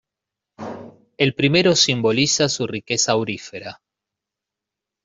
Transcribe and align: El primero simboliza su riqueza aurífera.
El 1.17 1.35
primero 1.35 1.75
simboliza 1.75 2.49
su 2.49 2.65
riqueza 2.65 3.11
aurífera. 3.11 3.83